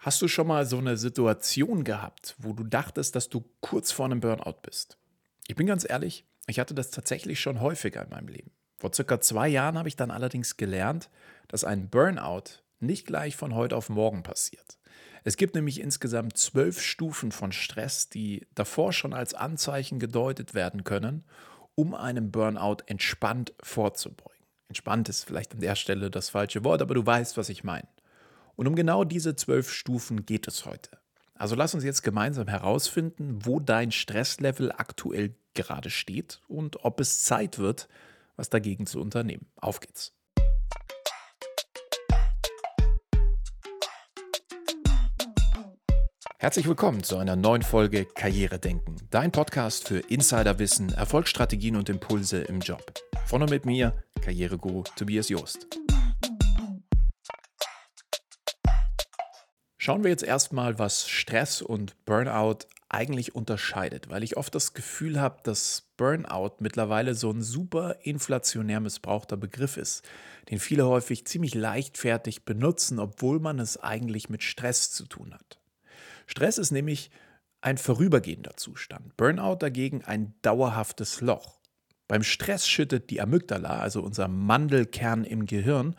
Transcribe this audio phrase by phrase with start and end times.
[0.00, 4.06] Hast du schon mal so eine Situation gehabt, wo du dachtest, dass du kurz vor
[4.06, 4.96] einem Burnout bist?
[5.46, 8.50] Ich bin ganz ehrlich, ich hatte das tatsächlich schon häufiger in meinem Leben.
[8.78, 11.10] Vor circa zwei Jahren habe ich dann allerdings gelernt,
[11.48, 14.78] dass ein Burnout nicht gleich von heute auf morgen passiert.
[15.22, 20.82] Es gibt nämlich insgesamt zwölf Stufen von Stress, die davor schon als Anzeichen gedeutet werden
[20.82, 21.24] können,
[21.74, 24.46] um einem Burnout entspannt vorzubeugen.
[24.68, 27.86] Entspannt ist vielleicht an der Stelle das falsche Wort, aber du weißt, was ich meine.
[28.60, 30.90] Und um genau diese zwölf Stufen geht es heute.
[31.32, 37.24] Also lass uns jetzt gemeinsam herausfinden, wo dein Stresslevel aktuell gerade steht und ob es
[37.24, 37.88] Zeit wird,
[38.36, 39.46] was dagegen zu unternehmen.
[39.56, 40.12] Auf geht's.
[46.36, 52.42] Herzlich willkommen zu einer neuen Folge Karriere denken, dein Podcast für Insiderwissen, Erfolgsstrategien und Impulse
[52.42, 52.92] im Job.
[53.24, 55.79] Von und mit mir, Karriereguru Tobias Joost.
[59.82, 65.18] Schauen wir jetzt erstmal, was Stress und Burnout eigentlich unterscheidet, weil ich oft das Gefühl
[65.18, 70.06] habe, dass Burnout mittlerweile so ein super inflationär missbrauchter Begriff ist,
[70.50, 75.58] den viele häufig ziemlich leichtfertig benutzen, obwohl man es eigentlich mit Stress zu tun hat.
[76.26, 77.10] Stress ist nämlich
[77.62, 81.58] ein vorübergehender Zustand, Burnout dagegen ein dauerhaftes Loch.
[82.06, 85.96] Beim Stress schüttet die Amygdala, also unser Mandelkern im Gehirn,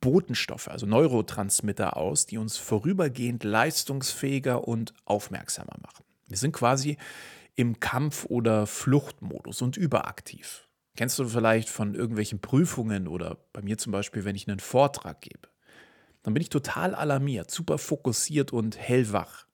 [0.00, 6.04] Botenstoffe, also Neurotransmitter aus, die uns vorübergehend leistungsfähiger und aufmerksamer machen.
[6.26, 6.96] Wir sind quasi
[7.56, 10.68] im Kampf- oder Fluchtmodus und überaktiv.
[10.96, 15.20] Kennst du vielleicht von irgendwelchen Prüfungen oder bei mir zum Beispiel, wenn ich einen Vortrag
[15.20, 15.48] gebe?
[16.22, 19.46] Dann bin ich total alarmiert, super fokussiert und hellwach.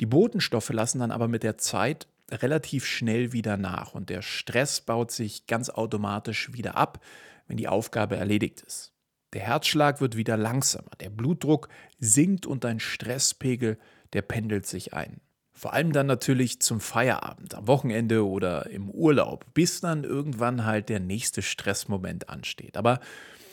[0.00, 4.80] Die Botenstoffe lassen dann aber mit der Zeit relativ schnell wieder nach und der Stress
[4.80, 7.04] baut sich ganz automatisch wieder ab,
[7.46, 8.92] wenn die Aufgabe erledigt ist.
[9.32, 13.78] Der Herzschlag wird wieder langsamer, der Blutdruck sinkt und dein Stresspegel,
[14.12, 15.20] der pendelt sich ein.
[15.52, 20.88] Vor allem dann natürlich zum Feierabend, am Wochenende oder im Urlaub, bis dann irgendwann halt
[20.88, 22.76] der nächste Stressmoment ansteht.
[22.76, 22.98] Aber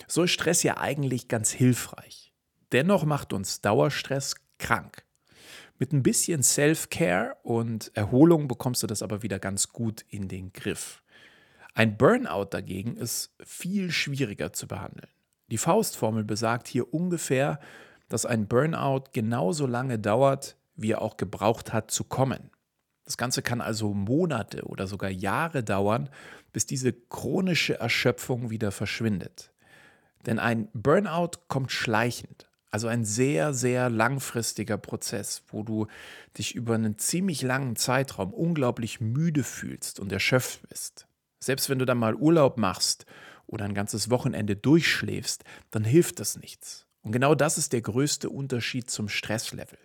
[0.07, 2.31] so ist Stress ja eigentlich ganz hilfreich.
[2.71, 5.03] Dennoch macht uns Dauerstress krank.
[5.79, 10.53] Mit ein bisschen Self-Care und Erholung bekommst du das aber wieder ganz gut in den
[10.53, 11.03] Griff.
[11.75, 15.09] Ein Burnout dagegen ist viel schwieriger zu behandeln.
[15.49, 17.59] Die Faustformel besagt hier ungefähr,
[18.09, 22.51] dass ein Burnout genauso lange dauert, wie er auch gebraucht hat zu kommen.
[23.05, 26.09] Das Ganze kann also Monate oder sogar Jahre dauern,
[26.51, 29.51] bis diese chronische Erschöpfung wieder verschwindet.
[30.25, 35.87] Denn ein Burnout kommt schleichend, also ein sehr, sehr langfristiger Prozess, wo du
[36.37, 41.07] dich über einen ziemlich langen Zeitraum unglaublich müde fühlst und erschöpft bist.
[41.39, 43.05] Selbst wenn du dann mal Urlaub machst
[43.47, 46.85] oder ein ganzes Wochenende durchschläfst, dann hilft das nichts.
[47.01, 49.79] Und genau das ist der größte Unterschied zum Stresslevel.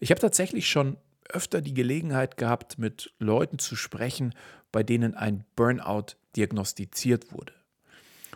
[0.00, 0.96] Ich habe tatsächlich schon
[1.28, 4.34] öfter die Gelegenheit gehabt, mit Leuten zu sprechen,
[4.72, 7.52] bei denen ein Burnout diagnostiziert wurde.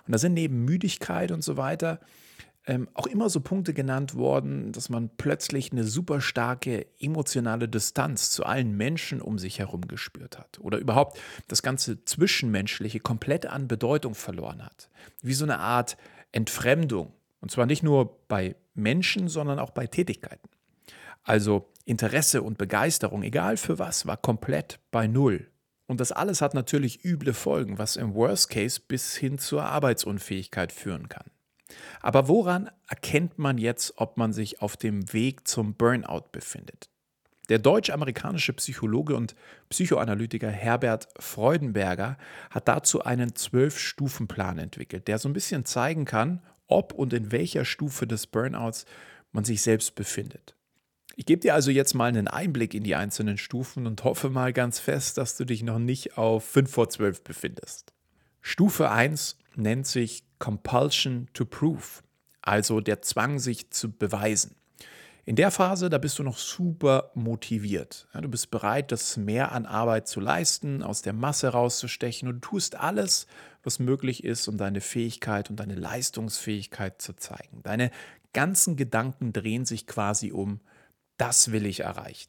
[0.07, 2.01] Und da sind neben Müdigkeit und so weiter
[2.67, 8.31] ähm, auch immer so Punkte genannt worden, dass man plötzlich eine super starke emotionale Distanz
[8.31, 13.69] zu allen Menschen um sich herum gespürt hat oder überhaupt das ganze Zwischenmenschliche komplett an
[13.69, 14.89] Bedeutung verloren hat.
[15.21, 15.97] Wie so eine Art
[16.33, 17.13] Entfremdung.
[17.41, 20.49] Und zwar nicht nur bei Menschen, sondern auch bei Tätigkeiten.
[21.23, 25.51] Also Interesse und Begeisterung, egal für was, war komplett bei Null.
[25.87, 30.73] Und das alles hat natürlich üble Folgen, was im Worst Case bis hin zur Arbeitsunfähigkeit
[30.73, 31.27] führen kann.
[32.01, 36.89] Aber woran erkennt man jetzt, ob man sich auf dem Weg zum Burnout befindet?
[37.49, 39.35] Der deutsch-amerikanische Psychologe und
[39.69, 42.17] Psychoanalytiker Herbert Freudenberger
[42.51, 47.67] hat dazu einen Zwölf-Stufen-Plan entwickelt, der so ein bisschen zeigen kann, ob und in welcher
[47.67, 48.87] Stufe des Burnouts
[49.33, 50.55] man sich selbst befindet.
[51.17, 54.53] Ich gebe dir also jetzt mal einen Einblick in die einzelnen Stufen und hoffe mal
[54.53, 57.93] ganz fest, dass du dich noch nicht auf 5 vor 12 befindest.
[58.41, 62.03] Stufe 1 nennt sich Compulsion to Prove,
[62.43, 64.57] also der Zwang, sich zu beweisen.
[65.25, 68.07] In der Phase, da bist du noch super motiviert.
[68.13, 72.45] Ja, du bist bereit, das mehr an Arbeit zu leisten, aus der Masse rauszustechen und
[72.45, 73.27] du tust alles,
[73.63, 77.63] was möglich ist, um deine Fähigkeit und deine Leistungsfähigkeit zu zeigen.
[77.63, 77.91] Deine
[78.35, 80.61] ganzen Gedanken drehen sich quasi um,
[81.17, 82.29] das will ich erreichen.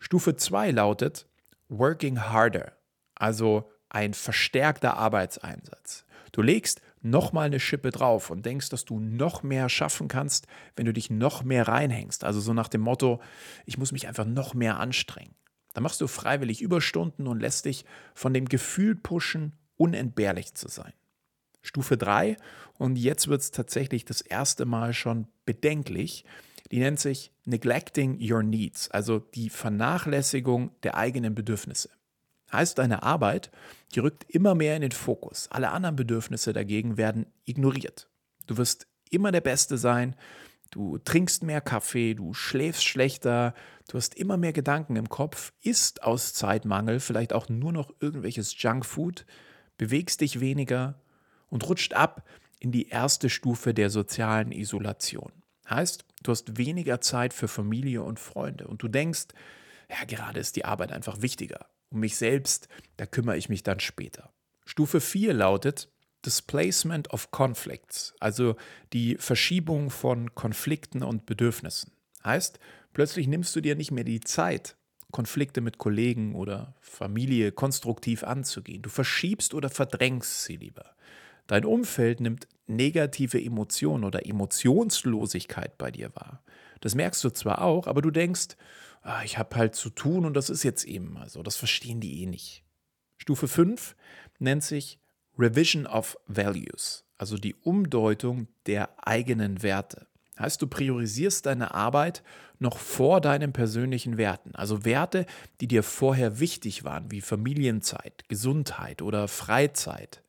[0.00, 1.28] Stufe 2 lautet
[1.68, 2.72] Working Harder,
[3.14, 6.04] also ein verstärkter Arbeitseinsatz.
[6.32, 10.86] Du legst nochmal eine Schippe drauf und denkst, dass du noch mehr schaffen kannst, wenn
[10.86, 12.24] du dich noch mehr reinhängst.
[12.24, 13.20] Also so nach dem Motto,
[13.66, 15.34] ich muss mich einfach noch mehr anstrengen.
[15.72, 20.92] Da machst du freiwillig Überstunden und lässt dich von dem Gefühl pushen, unentbehrlich zu sein.
[21.62, 22.36] Stufe 3,
[22.78, 26.24] und jetzt wird es tatsächlich das erste Mal schon bedenklich,
[26.70, 31.90] Die nennt sich Neglecting Your Needs, also die Vernachlässigung der eigenen Bedürfnisse.
[32.52, 33.50] Heißt, deine Arbeit,
[33.94, 35.48] die rückt immer mehr in den Fokus.
[35.50, 38.08] Alle anderen Bedürfnisse dagegen werden ignoriert.
[38.46, 40.16] Du wirst immer der Beste sein,
[40.70, 43.54] du trinkst mehr Kaffee, du schläfst schlechter,
[43.88, 48.60] du hast immer mehr Gedanken im Kopf, isst aus Zeitmangel vielleicht auch nur noch irgendwelches
[48.60, 49.26] Junkfood,
[49.78, 51.00] bewegst dich weniger
[51.48, 52.24] und rutscht ab
[52.60, 55.32] in die erste Stufe der sozialen Isolation.
[55.68, 59.28] Heißt, du hast weniger Zeit für Familie und Freunde und du denkst,
[59.88, 61.66] ja, gerade ist die Arbeit einfach wichtiger.
[61.90, 64.32] Um mich selbst, da kümmere ich mich dann später.
[64.64, 65.88] Stufe 4 lautet
[66.24, 68.56] Displacement of Conflicts, also
[68.92, 71.92] die Verschiebung von Konflikten und Bedürfnissen.
[72.24, 72.60] Heißt,
[72.92, 74.76] plötzlich nimmst du dir nicht mehr die Zeit,
[75.10, 78.82] Konflikte mit Kollegen oder Familie konstruktiv anzugehen.
[78.82, 80.94] Du verschiebst oder verdrängst sie lieber.
[81.46, 86.44] Dein Umfeld nimmt negative Emotionen oder Emotionslosigkeit bei dir wahr.
[86.80, 88.56] Das merkst du zwar auch, aber du denkst,
[89.02, 91.42] ah, ich habe halt zu tun und das ist jetzt eben mal so.
[91.42, 92.64] Das verstehen die eh nicht.
[93.18, 93.96] Stufe 5
[94.38, 94.98] nennt sich
[95.38, 100.06] Revision of Values, also die Umdeutung der eigenen Werte.
[100.38, 102.22] Heißt, du priorisierst deine Arbeit
[102.58, 104.54] noch vor deinen persönlichen Werten.
[104.54, 105.26] Also Werte,
[105.60, 110.22] die dir vorher wichtig waren, wie Familienzeit, Gesundheit oder Freizeit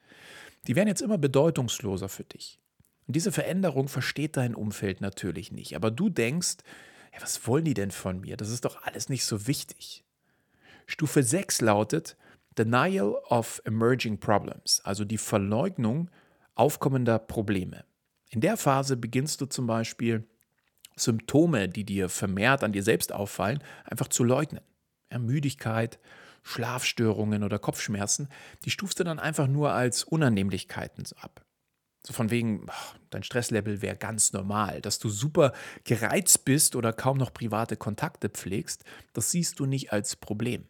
[0.68, 2.60] die werden jetzt immer bedeutungsloser für dich.
[3.08, 5.76] Und diese Veränderung versteht dein Umfeld natürlich nicht.
[5.76, 6.58] Aber du denkst,
[7.14, 8.38] ja, was wollen die denn von mir?
[8.38, 10.04] Das ist doch alles nicht so wichtig.
[10.88, 12.18] Stufe 6 lautet
[12.58, 16.10] Denial of Emerging Problems, also die Verleugnung
[16.56, 17.86] aufkommender Probleme.
[18.30, 20.28] In der Phase beginnst du zum Beispiel
[20.96, 24.64] Symptome, die dir vermehrt an dir selbst auffallen, einfach zu leugnen.
[25.12, 26.00] Ja, Müdigkeit,
[26.44, 28.30] Schlafstörungen oder Kopfschmerzen,
[28.66, 31.46] die stufst du dann einfach nur als Unannehmlichkeiten ab.
[32.04, 32.66] So von wegen,
[33.12, 34.82] dein Stresslevel wäre ganz normal.
[34.82, 35.54] Dass du super
[35.84, 38.84] gereizt bist oder kaum noch private Kontakte pflegst,
[39.14, 40.66] das siehst du nicht als Problem.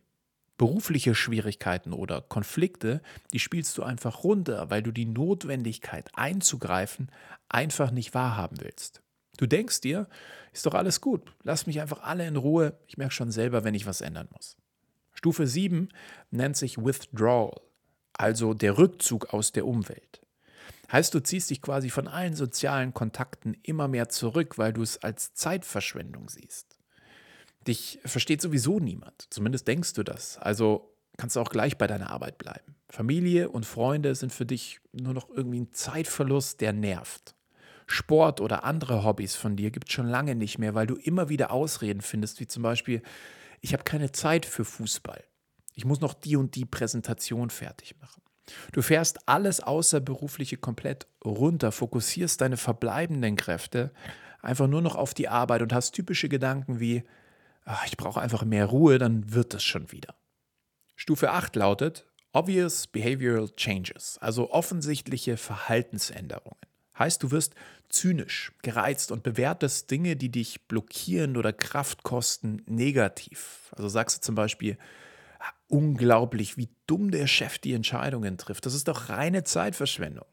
[0.58, 3.02] Berufliche Schwierigkeiten oder Konflikte,
[3.34, 7.10] die spielst du einfach runter, weil du die Notwendigkeit einzugreifen
[7.50, 9.02] einfach nicht wahrhaben willst.
[9.38, 10.08] Du denkst dir,
[10.54, 13.74] ist doch alles gut, lass mich einfach alle in Ruhe, ich merke schon selber, wenn
[13.74, 14.58] ich was ändern muss.
[15.14, 15.90] Stufe 7
[16.30, 17.60] nennt sich Withdrawal,
[18.14, 20.22] also der Rückzug aus der Umwelt.
[20.92, 24.98] Heißt, du ziehst dich quasi von allen sozialen Kontakten immer mehr zurück, weil du es
[24.98, 26.78] als Zeitverschwendung siehst.
[27.68, 30.38] Dich versteht sowieso niemand, zumindest denkst du das.
[30.38, 32.76] Also kannst du auch gleich bei deiner Arbeit bleiben.
[32.90, 37.36] Familie und Freunde sind für dich nur noch irgendwie ein Zeitverlust, der nervt.
[37.88, 41.30] Sport oder andere Hobbys von dir gibt es schon lange nicht mehr, weil du immer
[41.30, 43.02] wieder Ausreden findest, wie zum Beispiel,
[43.60, 45.24] ich habe keine Zeit für Fußball.
[45.76, 48.22] Ich muss noch die und die Präsentation fertig machen.
[48.72, 53.92] Du fährst alles Außerberufliche komplett runter, fokussierst deine verbleibenden Kräfte
[54.42, 57.04] einfach nur noch auf die Arbeit und hast typische Gedanken wie,
[57.66, 60.16] ach, ich brauche einfach mehr Ruhe, dann wird es schon wieder.
[60.96, 66.58] Stufe 8 lautet Obvious Behavioral Changes, also offensichtliche Verhaltensänderungen.
[66.98, 67.56] Heißt, du wirst
[67.90, 73.72] zynisch, gereizt und bewertest Dinge, die dich blockieren oder Kraft kosten, negativ.
[73.76, 74.78] Also sagst du zum Beispiel,
[75.68, 78.66] unglaublich, wie dumm der Chef die Entscheidungen trifft.
[78.66, 80.26] Das ist doch reine Zeitverschwendung.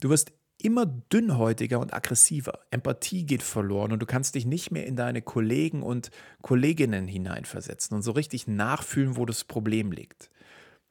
[0.00, 2.60] Du wirst immer dünnhäutiger und aggressiver.
[2.70, 6.10] Empathie geht verloren und du kannst dich nicht mehr in deine Kollegen und
[6.42, 10.30] Kolleginnen hineinversetzen und so richtig nachfühlen, wo das Problem liegt.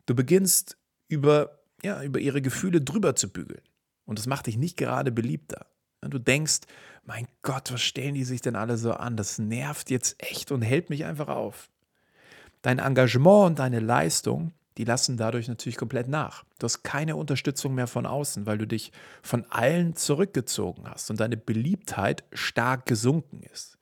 [0.05, 0.77] Du beginnst
[1.09, 3.61] über, ja, über ihre Gefühle drüber zu bügeln.
[4.05, 5.67] Und das macht dich nicht gerade beliebter.
[6.01, 6.59] Du denkst,
[7.03, 9.17] mein Gott, was stellen die sich denn alle so an?
[9.17, 11.69] Das nervt jetzt echt und hält mich einfach auf.
[12.67, 16.43] Dein Engagement und deine Leistung, die lassen dadurch natürlich komplett nach.
[16.59, 21.21] Du hast keine Unterstützung mehr von außen, weil du dich von allen zurückgezogen hast und
[21.21, 23.77] deine Beliebtheit stark gesunken ist.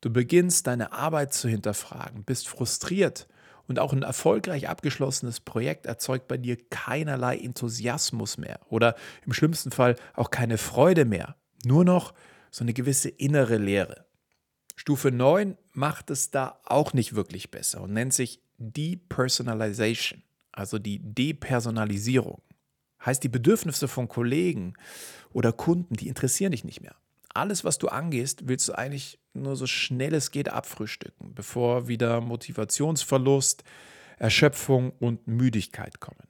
[0.00, 3.26] Du beginnst deine Arbeit zu hinterfragen, bist frustriert
[3.66, 8.94] und auch ein erfolgreich abgeschlossenes Projekt erzeugt bei dir keinerlei Enthusiasmus mehr oder
[9.26, 11.34] im schlimmsten Fall auch keine Freude mehr.
[11.64, 12.14] Nur noch
[12.52, 14.06] so eine gewisse innere Leere.
[14.78, 21.00] Stufe 9 macht es da auch nicht wirklich besser und nennt sich Depersonalization, also die
[21.00, 22.40] Depersonalisierung.
[23.04, 24.74] Heißt, die Bedürfnisse von Kollegen
[25.32, 26.96] oder Kunden, die interessieren dich nicht mehr
[27.38, 32.20] alles, was du angehst, willst du eigentlich nur so schnell es geht abfrühstücken, bevor wieder
[32.20, 33.64] Motivationsverlust,
[34.18, 36.26] Erschöpfung und Müdigkeit kommen.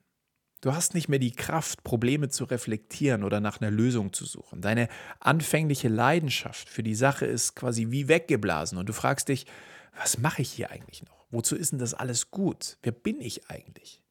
[0.61, 4.61] Du hast nicht mehr die Kraft, Probleme zu reflektieren oder nach einer Lösung zu suchen.
[4.61, 4.89] Deine
[5.21, 9.47] anfängliche Leidenschaft für die Sache ist quasi wie weggeblasen und du fragst dich,
[9.97, 11.27] was mache ich hier eigentlich noch?
[11.31, 12.79] Wozu ist denn das alles gut?
[12.83, 14.03] Wer bin ich eigentlich?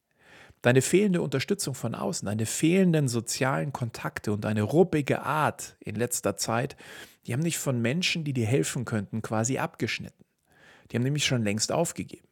[0.62, 6.38] Deine fehlende Unterstützung von außen, deine fehlenden sozialen Kontakte und deine ruppige Art in letzter
[6.38, 6.76] Zeit,
[7.26, 10.26] die haben dich von Menschen, die dir helfen könnten, quasi abgeschnitten.
[10.90, 12.28] Die haben nämlich schon längst aufgegeben.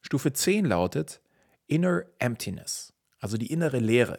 [0.00, 1.20] Stufe 10 lautet
[1.66, 2.91] Inner Emptiness,
[3.22, 4.18] also die innere Leere.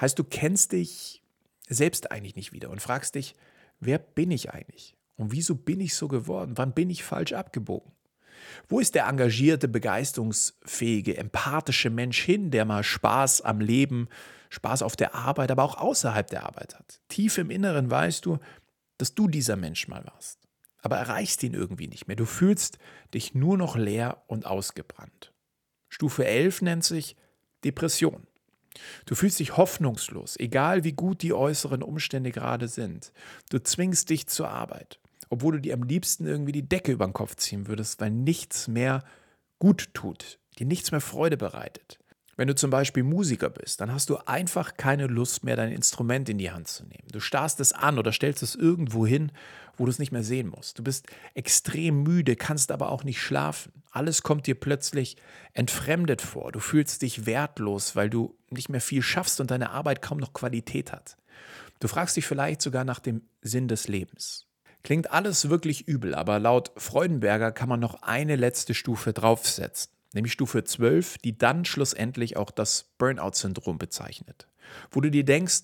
[0.00, 1.22] Heißt, du kennst dich
[1.68, 3.34] selbst eigentlich nicht wieder und fragst dich,
[3.80, 4.96] wer bin ich eigentlich?
[5.16, 6.56] Und wieso bin ich so geworden?
[6.56, 7.92] Wann bin ich falsch abgebogen?
[8.68, 14.08] Wo ist der engagierte, begeisterungsfähige, empathische Mensch hin, der mal Spaß am Leben,
[14.50, 17.00] Spaß auf der Arbeit, aber auch außerhalb der Arbeit hat?
[17.08, 18.38] Tief im Inneren weißt du,
[18.98, 20.38] dass du dieser Mensch mal warst.
[20.80, 22.16] Aber erreichst ihn irgendwie nicht mehr.
[22.16, 22.78] Du fühlst
[23.14, 25.32] dich nur noch leer und ausgebrannt.
[25.88, 27.16] Stufe 11 nennt sich
[27.64, 28.26] Depression.
[29.06, 33.12] Du fühlst dich hoffnungslos, egal wie gut die äußeren Umstände gerade sind.
[33.50, 34.98] Du zwingst dich zur Arbeit
[35.32, 38.68] obwohl du dir am liebsten irgendwie die Decke über den Kopf ziehen würdest, weil nichts
[38.68, 39.02] mehr
[39.58, 41.98] gut tut, dir nichts mehr Freude bereitet.
[42.42, 46.28] Wenn du zum Beispiel Musiker bist, dann hast du einfach keine Lust mehr, dein Instrument
[46.28, 47.06] in die Hand zu nehmen.
[47.12, 49.30] Du starrst es an oder stellst es irgendwo hin,
[49.76, 50.76] wo du es nicht mehr sehen musst.
[50.76, 53.70] Du bist extrem müde, kannst aber auch nicht schlafen.
[53.92, 55.16] Alles kommt dir plötzlich
[55.52, 56.50] entfremdet vor.
[56.50, 60.32] Du fühlst dich wertlos, weil du nicht mehr viel schaffst und deine Arbeit kaum noch
[60.32, 61.16] Qualität hat.
[61.78, 64.48] Du fragst dich vielleicht sogar nach dem Sinn des Lebens.
[64.82, 70.32] Klingt alles wirklich übel, aber laut Freudenberger kann man noch eine letzte Stufe draufsetzen, nämlich
[70.32, 74.48] Stufe 12, die dann schlussendlich auch das Burnout-Syndrom bezeichnet.
[74.90, 75.62] Wo du dir denkst,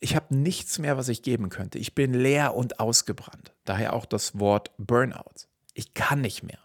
[0.00, 1.78] ich habe nichts mehr, was ich geben könnte.
[1.78, 3.54] Ich bin leer und ausgebrannt.
[3.64, 5.46] Daher auch das Wort Burnout.
[5.72, 6.58] Ich kann nicht mehr.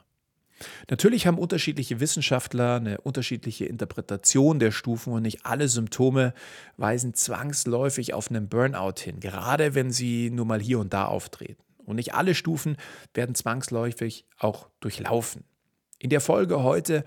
[0.89, 6.33] Natürlich haben unterschiedliche Wissenschaftler eine unterschiedliche Interpretation der Stufen und nicht alle Symptome
[6.77, 11.63] weisen zwangsläufig auf einen Burnout hin, gerade wenn sie nur mal hier und da auftreten.
[11.85, 12.77] Und nicht alle Stufen
[13.13, 15.43] werden zwangsläufig auch durchlaufen.
[15.99, 17.03] In der Folge heute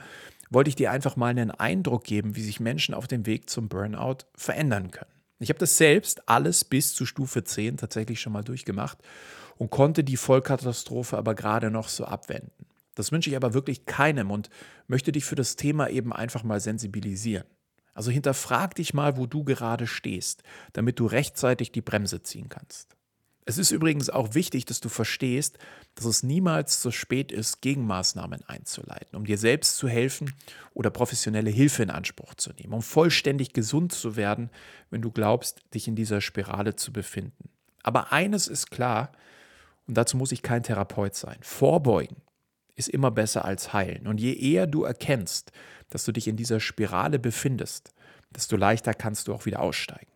[0.51, 3.69] wollte ich dir einfach mal einen Eindruck geben, wie sich Menschen auf dem Weg zum
[3.69, 5.11] Burnout verändern können.
[5.39, 8.99] Ich habe das selbst alles bis zu Stufe 10 tatsächlich schon mal durchgemacht
[9.57, 12.67] und konnte die Vollkatastrophe aber gerade noch so abwenden.
[12.95, 14.51] Das wünsche ich aber wirklich keinem und
[14.87, 17.47] möchte dich für das Thema eben einfach mal sensibilisieren.
[17.95, 20.43] Also hinterfrag dich mal, wo du gerade stehst,
[20.75, 22.95] damit du rechtzeitig die Bremse ziehen kannst.
[23.45, 25.59] Es ist übrigens auch wichtig, dass du verstehst,
[25.97, 30.33] dass es niemals zu spät ist, Gegenmaßnahmen einzuleiten, um dir selbst zu helfen
[30.75, 34.51] oder professionelle Hilfe in Anspruch zu nehmen, um vollständig gesund zu werden,
[34.91, 37.51] wenn du glaubst, dich in dieser Spirale zu befinden.
[37.83, 39.11] Aber eines ist klar,
[39.89, 42.23] und dazu muss ich kein Therapeut sein, vorbeugen
[42.77, 44.07] ist immer besser als heilen.
[44.07, 45.53] Und je eher du erkennst,
[45.91, 47.93] dass du dich in dieser Spirale befindest,
[48.31, 50.12] desto leichter kannst du auch wieder aussteigen.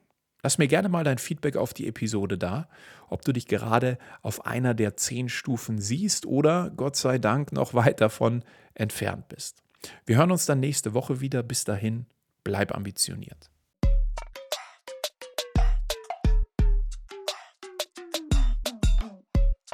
[0.46, 2.68] Lass mir gerne mal dein Feedback auf die Episode da,
[3.08, 7.74] ob du dich gerade auf einer der zehn Stufen siehst oder Gott sei Dank noch
[7.74, 9.64] weit davon entfernt bist.
[10.04, 11.42] Wir hören uns dann nächste Woche wieder.
[11.42, 12.06] Bis dahin,
[12.44, 13.50] bleib ambitioniert.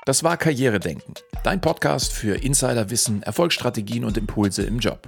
[0.07, 1.13] Das war Karrieredenken,
[1.45, 5.07] dein Podcast für Insiderwissen, Erfolgsstrategien und Impulse im Job.